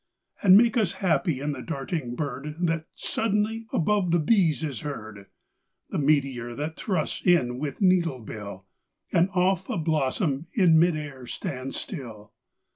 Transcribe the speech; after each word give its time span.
And 0.41 0.57
make 0.57 0.77
us 0.77 0.93
happy 0.93 1.39
in 1.39 1.51
the 1.51 1.61
darting 1.61 2.15
birdThat 2.17 2.85
suddenly 2.95 3.67
above 3.71 4.09
the 4.09 4.17
bees 4.17 4.63
is 4.63 4.79
heard, 4.79 5.27
The 5.91 5.99
meteor 5.99 6.55
that 6.55 6.75
thrusts 6.75 7.21
in 7.23 7.59
with 7.59 7.81
needle 7.81 8.21
bill, 8.21 8.65
And 9.11 9.29
off 9.35 9.69
a 9.69 9.77
blossom 9.77 10.47
in 10.53 10.79
mid 10.79 10.95
air 10.95 11.27
stands 11.27 11.75
still. 11.77 12.33